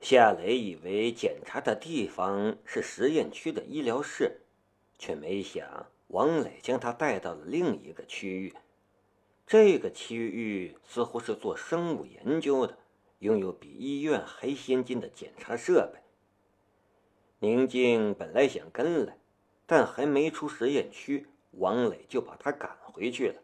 [0.00, 4.42] 夏雷以为检查的地方是实验区的医疗室，
[4.96, 8.54] 却没想王磊将他带到了另一个区域。
[9.44, 12.78] 这个区域似乎是做生物研究的，
[13.18, 16.00] 拥有比医院还先进的检查设备。
[17.40, 19.18] 宁静本来想跟来，
[19.66, 23.40] 但还没出实验区，王磊就把他赶回去了。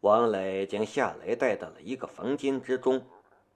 [0.00, 3.06] 王磊将夏雷带到了一个房间之中。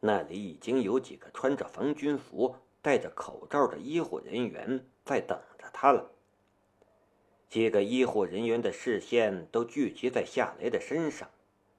[0.01, 6.11] 那里已经有几个穿着防军服、戴着口罩的医护人员在等着他了。
[7.51, 11.29] 几个医护人员的视线都聚集在夏雷的身上，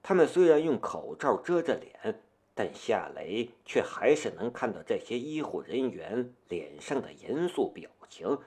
[0.03, 2.21] 他们虽然用口罩遮着脸，
[2.53, 8.37] 但夏雷却还是能看到这些医护人员脸上的严肃表情。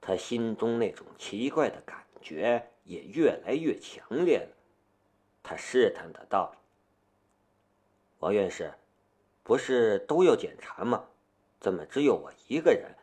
[0.00, 4.56] 他心中那种奇怪的感觉也越来越强烈了。
[5.42, 6.54] 他试探的道。
[8.22, 8.72] 王院士，
[9.42, 11.06] 不是都要检查吗？
[11.58, 12.94] 怎么只有我一个人？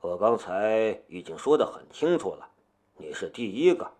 [0.00, 2.50] 我刚才已经说的很清楚了，
[2.96, 3.92] 你是第一个。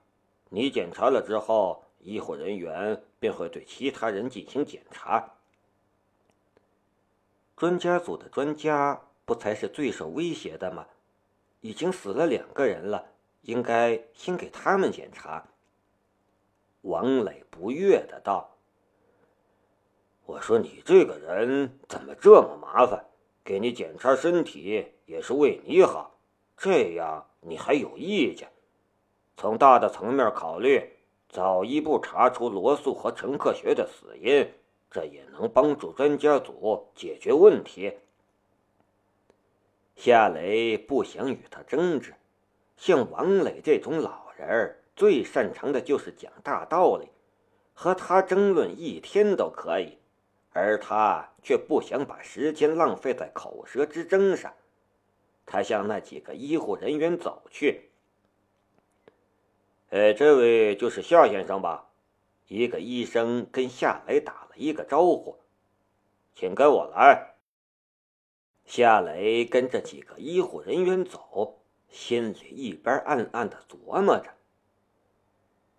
[0.49, 5.33] 你检查了之后，医护人员便会对其他人进行检查。
[7.57, 10.89] 专家组的专家不才是最受威胁的吗？
[11.61, 15.47] 已经死了两个人了，应该先给他们检查。
[16.81, 18.57] 王磊不悦的道。
[20.31, 23.05] 我说你这个人怎么这么麻烦？
[23.43, 26.17] 给你检查身体也是为你好，
[26.57, 28.49] 这样你还有意见？
[29.37, 30.89] 从大的层面考虑，
[31.29, 34.49] 早一步查出罗素和陈克学的死因，
[34.89, 37.95] 这也能帮助专家组解决问题。
[39.97, 42.15] 夏雷不想与他争执，
[42.77, 47.09] 像王磊这种老人最擅长的就是讲大道理，
[47.75, 49.99] 和他争论一天都可以。
[50.53, 54.53] 而他却不想把时间浪费在口舌之争上，
[55.47, 57.91] 他向那几个医护人员走去。
[59.91, 61.89] 哎，这位就是夏先生吧？
[62.49, 65.39] 一个医生跟夏雷打了一个招呼，
[66.35, 67.35] 请跟我来。
[68.65, 74.31] 夏雷跟着几个医护人员走，心里一边暗暗的琢磨着：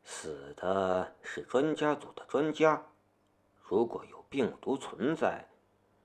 [0.03, 2.86] 死的是专家组的专家，
[3.62, 4.21] 如果有。
[4.31, 5.46] 病毒存在，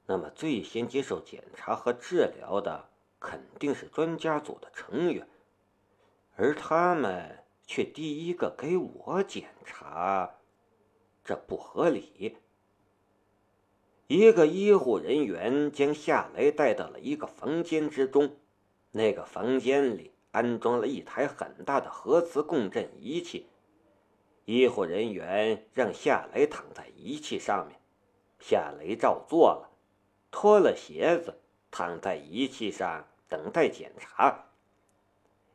[0.04, 2.88] 那么最先接受检查和治疗的
[3.20, 5.28] 肯定是专家组的成员，
[6.34, 10.34] 而他们却第一个给我检查，
[11.24, 12.36] 这不合理。
[14.08, 18.36] 一个医护人员将夏雷带到了一个房间之中，
[18.90, 23.46] 那个房间里安装了一台很大的核磁共振仪器，
[24.46, 27.80] 医护人员让夏雷躺在仪器上面。
[28.38, 29.70] 夏雷照做了，
[30.30, 31.38] 脱了鞋子，
[31.70, 34.44] 躺在仪器上等待检查。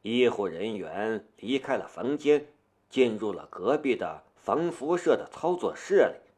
[0.01, 2.47] 医护人员离开了房间，
[2.89, 6.31] 进入了隔壁的防辐射的操作室里。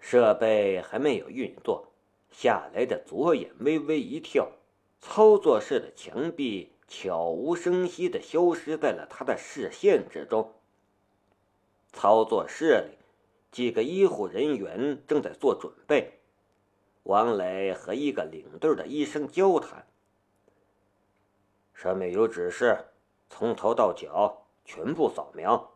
[0.00, 1.88] 设备还没有运作，
[2.30, 4.50] 夏雷的左眼微微一跳，
[5.00, 10.52] 操作室的墙壁悄无声息地消失在了他的视线之中。
[11.92, 13.03] 操作室里。
[13.54, 16.18] 几个医护人员正在做准备，
[17.04, 19.86] 王磊和一个领队的医生交谈。
[21.72, 22.86] 上面有指示，
[23.30, 25.70] 从头到脚全部扫描。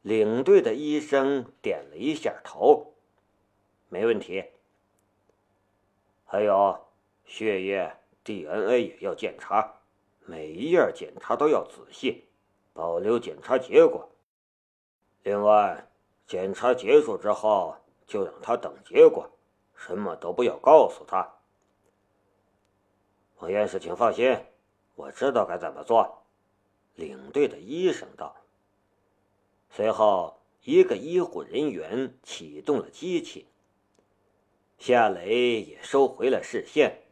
[0.00, 2.94] 领队的医生点了一下头，
[3.90, 4.42] 没问题。
[6.24, 6.82] 还有
[7.26, 7.94] 血液、
[8.24, 9.80] DNA 也要检查，
[10.24, 12.24] 每一样检查都要仔细，
[12.72, 14.08] 保留检查结果。
[15.24, 15.86] 另外。
[16.26, 19.28] 检查结束之后，就让他等结果，
[19.74, 21.34] 什么都不要告诉他。
[23.38, 24.38] 王院士，请放心，
[24.94, 26.22] 我知道该怎么做。
[26.94, 28.36] 领队的医生道。
[29.68, 33.48] 随后，一个医护人员启动了机器。
[34.78, 37.02] 夏雷也收回了视线，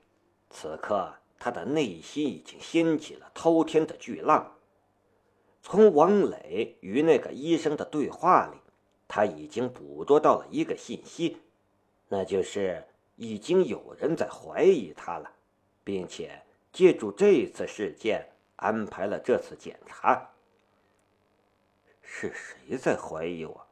[0.51, 4.57] 此刻他的内心已经掀起了滔天的巨浪。
[5.63, 8.60] 从王磊与那个医生的对话里。
[9.13, 11.43] 他已经捕捉到了一个信息，
[12.07, 12.85] 那就是
[13.17, 15.33] 已经有人在怀疑他了，
[15.83, 16.43] 并且
[16.73, 20.31] 借助这次事件安排了这次检查。
[22.01, 23.67] 是谁在怀疑我？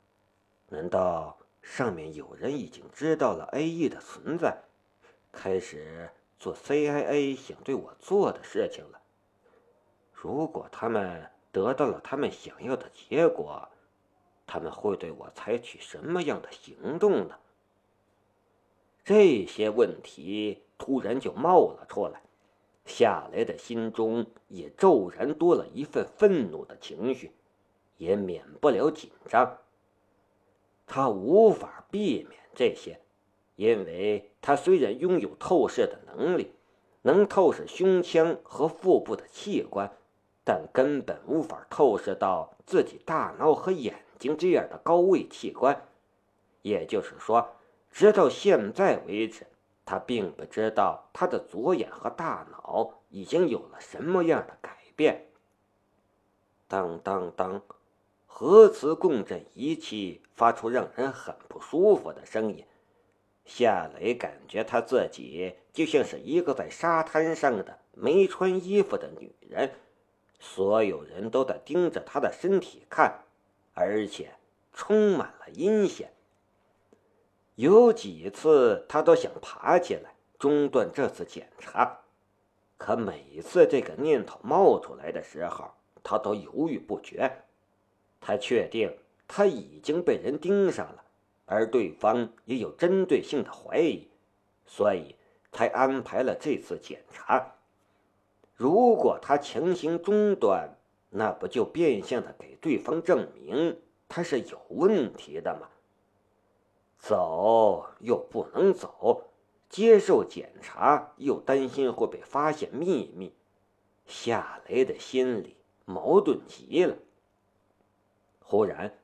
[0.70, 4.58] 难道上面有人已经知道了 A.E 的存在，
[5.30, 9.00] 开始做 CIA 想对我做的事情了？
[10.12, 13.68] 如果他们得到了他们想要的结果，
[14.48, 17.36] 他们会对我采取什么样的行动呢？
[19.04, 22.22] 这些问题突然就冒了出来，
[22.86, 27.30] 夏雷的心中也骤然多了一份愤怒的情绪，
[27.98, 29.58] 也免不了紧张。
[30.86, 33.00] 他无法避免这些，
[33.56, 36.52] 因为他虽然拥有透视的能力，
[37.02, 39.92] 能透视胸腔和腹部的器官，
[40.44, 45.86] 但根本无法透视到自己大脑和眼睛这样的高位器官。
[46.62, 47.54] 也就是说，
[47.90, 49.46] 直到现在为止，
[49.84, 55.28] 他并不知道他的左眼和大脑已经有了什么样的改变。
[56.66, 57.62] 当当当。
[58.30, 62.64] 核磁共振仪器发出让人很不舒服的声音，
[63.44, 69.72] 夏雷感觉他自己就像是一个在沙滩上的没穿衣服的女人，
[70.38, 73.24] 所有人都在盯着他的身体看，
[73.80, 74.32] 而且
[74.72, 76.12] 充满了阴险。
[77.54, 82.00] 有几次他都想爬起来中断这次检查，
[82.76, 85.70] 可每次这个念头冒出来的时候，
[86.02, 87.44] 他都犹豫不决。
[88.20, 88.98] 他确定
[89.28, 91.04] 他已经被人盯上了，
[91.46, 94.08] 而对方也有针对性的怀疑，
[94.66, 95.14] 所以
[95.52, 97.54] 才安排了这次检查。
[98.54, 100.76] 如果他强行中断，
[101.10, 105.68] 那不就变相的给对方证明他是有问题的吗？
[106.98, 109.28] 走又不能走，
[109.68, 113.32] 接受检查又担心会被发现秘密，
[114.04, 116.96] 夏雷的心里矛盾极了。
[118.40, 118.98] 忽然，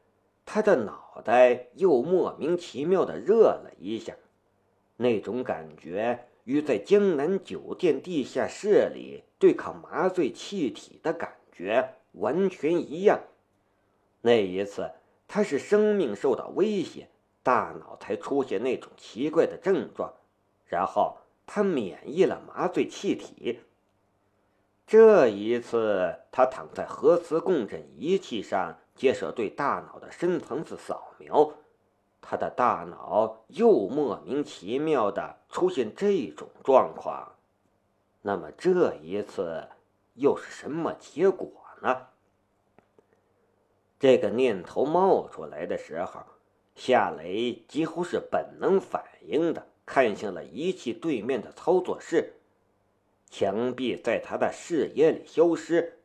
[0.45, 4.17] 他的脑袋又莫名其妙的热了一下，
[4.97, 13.21] 那种感觉与在江南酒店地下室里对抗麻醉气体的感觉完全一样。
[14.21, 14.91] 那一次，
[15.29, 17.09] 他是生命受到威胁，
[17.43, 20.13] 大脑才出现那种奇怪的症状，
[20.67, 21.17] 然后
[21.47, 23.61] 他免疫了麻醉气体。
[24.87, 28.77] 这一次，他躺在核磁共振仪器上。
[28.97, 31.53] 接受对大脑的深层次扫描，
[32.21, 37.33] 他的大脑又莫名其妙的出现这种状况。
[38.23, 39.67] 那么这一次
[40.15, 41.51] 又是什么结果
[41.83, 42.09] 呢？
[43.99, 46.23] 这个念头冒出来的时候，
[46.75, 52.35] 夏雷几乎是本能反应的看向了仪器对面的操作室，
[53.31, 55.99] 墙壁在他的视野里消失，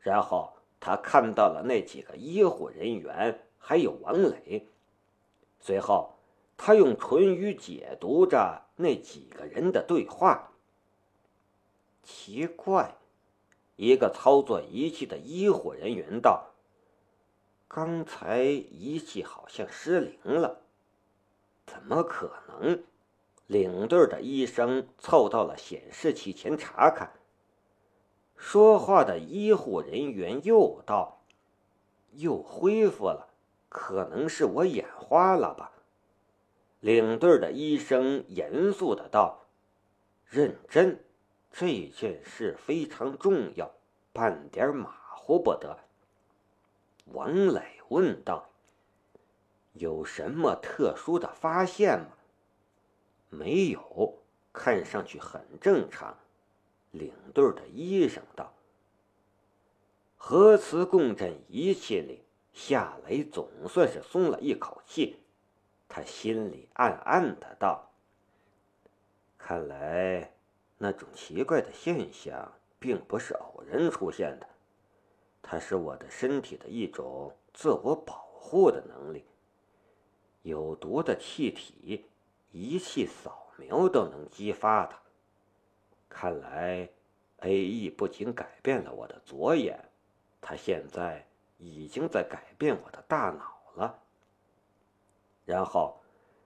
[0.00, 0.52] 然后。
[0.84, 4.66] 他看到了那几个医护人员，还有王磊。
[5.60, 6.16] 随后，
[6.56, 10.50] 他用唇语解读着那几个人的对话。
[12.02, 12.96] 奇怪，
[13.76, 16.50] 一个操作仪器的医护人员道
[17.68, 20.60] ：“刚才仪器好像失灵了。”
[21.66, 22.82] 怎么可能？
[23.46, 27.12] 领队的医生凑到了显示器前查看。
[28.36, 31.22] 说话的医护人员又道
[32.12, 33.28] ：“又恢复了，
[33.68, 35.72] 可能是我眼花了吧？”
[36.80, 39.46] 领队的医生严肃的道
[40.28, 41.04] ：“认真，
[41.52, 43.70] 这件事非常重要，
[44.12, 45.78] 半点马虎不得。”
[47.06, 48.48] 王磊问道
[49.74, 52.08] ：“有什么特殊的发现吗
[53.28, 54.18] ？”“没有，
[54.52, 56.16] 看上去很正常。”
[56.92, 58.52] 领队的医生道
[60.16, 62.22] ：“核磁共振仪器里，
[62.52, 65.18] 夏雷总算是松了一口气。
[65.88, 67.90] 他心里暗暗的道
[69.38, 70.31] ：‘看来
[70.82, 74.48] 那种奇怪的现象并不是偶然出现的，
[75.40, 79.24] 它是我的身体的一种自我保护的能力。
[80.42, 82.04] 有毒的气体，
[82.50, 84.98] 仪器扫描都能激发它。’”
[86.10, 86.88] 看来
[87.42, 87.88] ，A.E.
[87.88, 89.78] 不仅改变了我的左眼，
[90.40, 91.24] 它现在
[91.58, 94.02] 已经在改变我的大脑了。
[95.44, 96.01] 然后，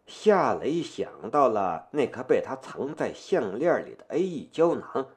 [0.07, 4.49] 夏雷想到了那颗被他藏在项链里的 A.E.
[4.53, 5.09] 胶囊，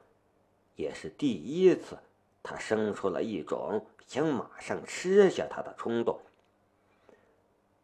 [0.76, 1.98] 也是第一次，
[2.42, 6.20] 他生出了一种想马上吃下它的冲动。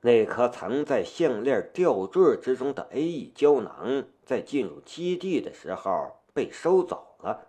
[0.00, 3.32] 那颗藏在项链吊坠之中的 A.E.
[3.34, 6.12] 胶囊，在进入基地的时候。
[6.36, 7.46] 被收走了，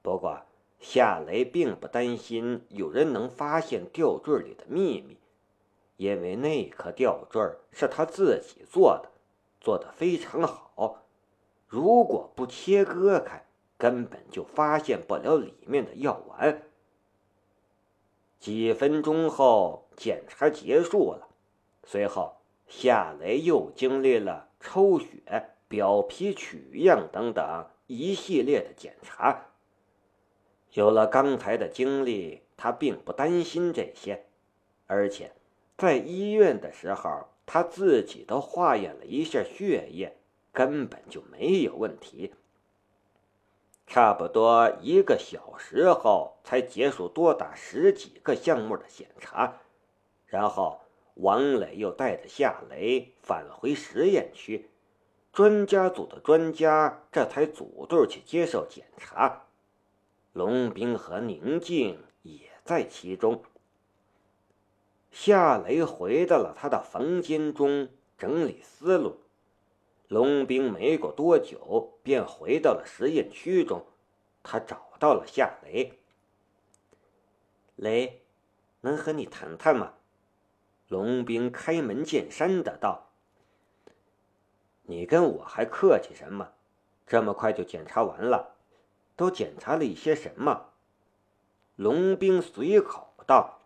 [0.00, 0.40] 不过
[0.80, 5.17] 夏雷并不担心有人能发现吊坠里的秘密，
[5.98, 9.10] 因为那颗吊坠是他自己做的，
[9.60, 11.02] 做得非常好。
[11.66, 13.44] 如果不切割开，
[13.76, 16.62] 根本就发现不了里面的药丸。
[18.38, 21.28] 几分钟后，检查结束了，
[21.84, 22.36] 随后
[22.68, 29.46] 夏雷又经历了抽血、表皮取样等等一系列的检查。
[30.74, 34.26] 有了刚才的经历，他并不担心这些，
[34.86, 35.32] 而且
[35.78, 40.18] 在医院的时候，他自己都化验了一下血液，
[40.52, 42.34] 根本就没有问题。
[43.86, 49.60] 差不多一个小时后，才结束多达十几个项目的检查，
[50.26, 50.80] 然后
[51.14, 54.68] 王磊又带着夏雷返回实验区，
[55.32, 59.44] 专家组的专家这才组队去接受检查。
[60.32, 63.40] 龙兵和宁静也在其中。
[65.10, 69.20] 夏雷回到了他的房间中整理思路。
[70.08, 73.84] 龙兵没过多久便回到了实验区中，
[74.42, 75.98] 他找到了夏雷。
[77.76, 78.22] 雷，
[78.80, 79.94] 能和你谈谈吗？
[80.88, 83.10] 龙兵开门见山的道
[84.84, 86.52] ：“你跟我还客气什么？
[87.06, 88.54] 这么快就检查完了？
[89.14, 90.70] 都检查了一些什么？”
[91.76, 93.57] 龙兵随口道：“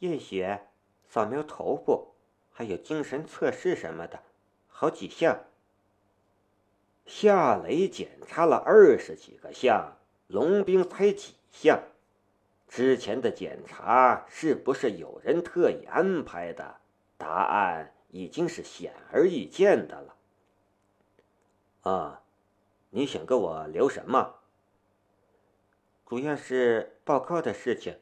[0.00, 0.66] 验血、
[1.08, 2.14] 扫描头部，
[2.50, 4.22] 还有精神测试什么的。”
[4.68, 5.44] 好几项，
[7.06, 11.82] 夏雷检查了二十几个项，龙兵才几项。
[12.68, 16.76] 之前的检查是不是有人特意安排的？
[17.16, 20.16] 答案已经是显而易见的了。
[21.80, 22.22] 啊，
[22.90, 24.34] 你想跟我聊什么？
[26.04, 27.98] 主要是报告的事情。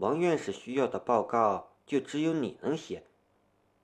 [0.00, 3.02] 王院士需要的报告，就只有你能写。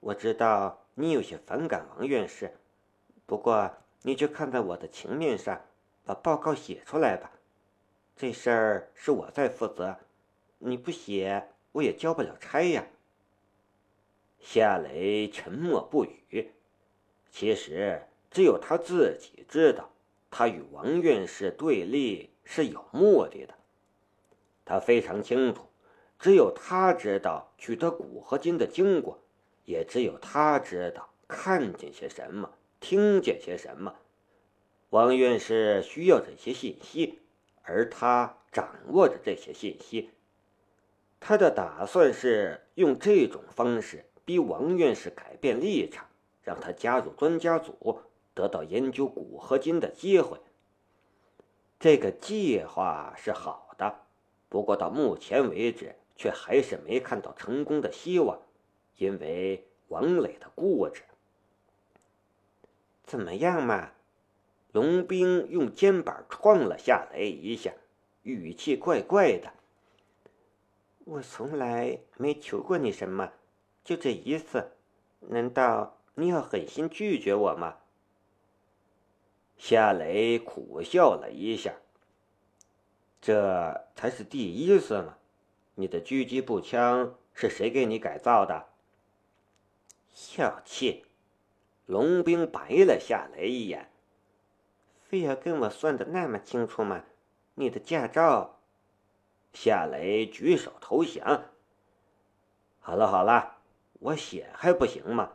[0.01, 0.83] 我知道。
[0.99, 2.57] 你有些反感王院士，
[3.27, 3.71] 不过
[4.01, 5.61] 你就看在我的情面上，
[6.07, 7.31] 把报告写出来吧。
[8.17, 9.99] 这事儿是我在负责，
[10.57, 12.87] 你不写我也交不了差呀。
[14.41, 16.51] 夏雷沉默不语。
[17.31, 19.91] 其实只有他自己知道，
[20.31, 23.55] 他与王院士对立是有目的的。
[24.65, 25.66] 他非常清楚，
[26.19, 29.19] 只有他知道取得骨合金的经过。
[29.65, 33.97] 也只有他知道看见些什么，听见些什么。
[34.91, 37.19] 王院士需要这些信息，
[37.63, 40.11] 而他掌握着这些信息。
[41.19, 46.07] 他的打算是用这种方式逼王院士改变立场，
[46.45, 50.39] 让他加入专家组，得到研究骨合金的机会。
[51.81, 54.03] 这个计划是好的，
[54.49, 58.41] 不过到目前为止，却还是没看到成功的希望。
[58.97, 61.03] 因为王磊的固执，
[63.05, 63.93] 怎么样嘛？
[64.73, 67.73] 龙兵用肩膀撞了夏雷一下，
[68.23, 69.53] 语气怪怪的。
[71.05, 73.33] 我从来没求过你什么，
[73.85, 74.73] 就这一次，
[75.21, 77.77] 难道你要狠心拒绝我吗？
[79.57, 81.75] 夏雷苦笑了一下。
[83.21, 85.17] 这才是第一次嘛！
[85.79, 88.69] 你的狙击步枪是谁给你改造的？
[90.11, 91.05] 小气，
[91.85, 93.91] 龙兵白了夏雷一眼。
[95.03, 97.05] 非要跟我算的那么清楚吗？
[97.55, 98.59] 你的驾照？
[99.53, 101.51] 夏雷举手投降。
[102.81, 103.59] 好了好了，
[104.01, 105.33] 我写还不行吗？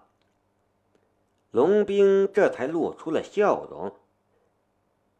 [1.51, 3.95] 龙兵这才露出了笑容。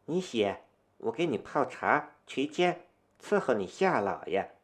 [0.06, 0.64] 你写，
[0.98, 2.86] 我给你泡茶、捶肩，
[3.22, 4.56] 伺候你夏老爷。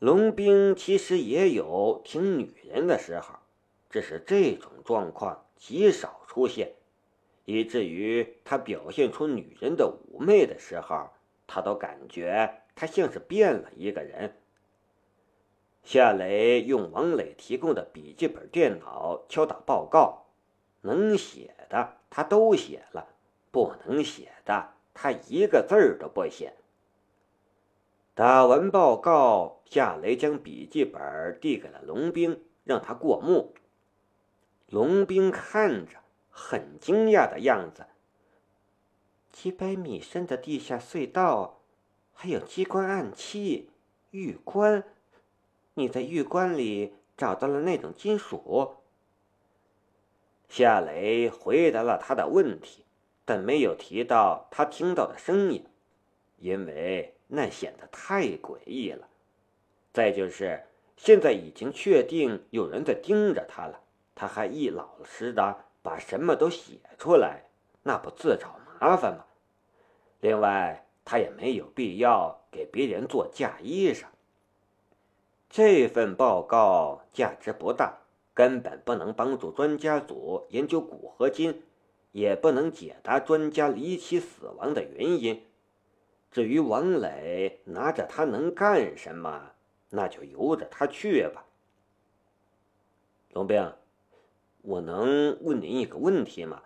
[0.00, 3.34] 龙兵其实也有挺女人的时候，
[3.90, 6.72] 只是这种状况极少出现，
[7.44, 11.10] 以至于他表现出女人的妩媚的时候，
[11.46, 14.34] 他都感觉他像是变了一个人。
[15.82, 20.24] 夏雷用王磊提供的笔记本电脑敲打报告，
[20.80, 23.06] 能写的他都写了，
[23.50, 26.54] 不能写的他一个字儿都不写。
[28.20, 33.54] 打完报告，夏雷将笔记本递给了龙兵，让他过目。
[34.68, 35.96] 龙兵看着，
[36.28, 37.86] 很惊讶的样子。
[39.32, 41.62] 几百米深的地下隧道，
[42.12, 43.70] 还有机关暗器、
[44.10, 44.84] 玉棺。
[45.72, 48.76] 你在玉棺里找到了那种金属？
[50.46, 52.84] 夏雷回答了他的问题，
[53.24, 55.64] 但没有提到他听到的声音，
[56.40, 57.14] 因为。
[57.32, 59.06] 那显得太诡异了。
[59.92, 60.64] 再就是，
[60.96, 63.80] 现在已经确定有人在盯着他了，
[64.16, 67.44] 他还一老实的把什么都写出来，
[67.84, 69.24] 那不自找麻烦吗？
[70.18, 74.06] 另外，他也没有必要给别人做嫁衣裳。
[75.48, 78.00] 这份报告价值不大，
[78.34, 81.62] 根本不能帮助专家组研究骨合金，
[82.10, 85.44] 也不能解答专家离奇死亡的原因。
[86.30, 89.52] 至于王磊拿着他能干什么，
[89.88, 91.44] 那就由着他去吧。
[93.32, 93.72] 龙兵，
[94.62, 96.62] 我能问您一个问题吗？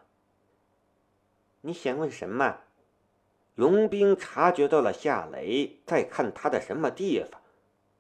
[1.62, 2.61] 你想问什么？
[3.54, 7.40] 龙兵察觉到了夏雷在看他的什么地方，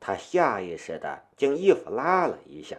[0.00, 2.76] 他下意识的将衣服拉了一下。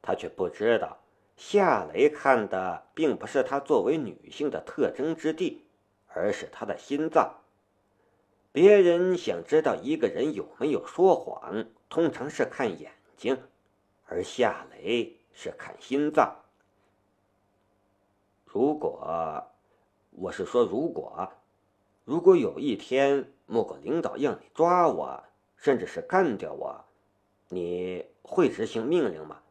[0.00, 0.98] 他却不知道，
[1.36, 5.64] 夏雷看的并不是他作为女性的特征之地，
[6.06, 7.40] 而是他的心脏。
[8.54, 13.36] 别人想知道一个人有没有说谎，通常是看眼睛，
[14.06, 16.36] 而夏雷是看心脏。
[18.44, 19.50] 如果，
[20.12, 21.32] 我是说如果。
[22.04, 25.24] 如果有一天某个领导让你抓我，
[25.56, 26.84] 甚至是干掉我，
[27.48, 29.42] 你会执行命令吗？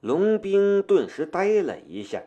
[0.00, 2.24] 龙兵顿时呆了一下。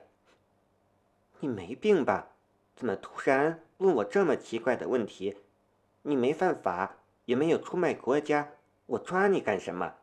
[1.42, 2.30] 你没病吧？
[2.78, 5.38] 怎么突然问我这么奇怪的问题？
[6.04, 8.54] 你没犯法，也没有出卖国家，
[8.86, 9.96] 我抓你干什么？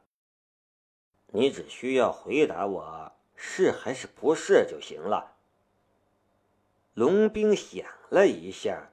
[1.28, 5.34] 你只需要回答我是还是不是就行了。
[6.94, 8.92] 龙兵想了一下，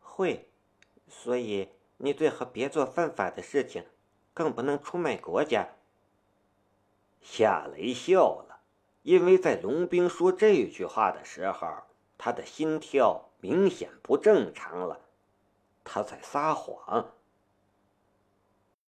[0.00, 0.48] 会，
[1.08, 3.84] 所以你最好别做犯法的事情，
[4.32, 5.70] 更不能出卖国家。
[7.20, 8.60] 夏雷笑了，
[9.02, 11.82] 因为在龙兵说这句话的时候，
[12.24, 14.98] 他的心跳明显不正常了，
[15.84, 17.12] 他在撒谎。